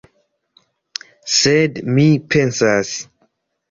[1.35, 3.01] Sed mi pensas!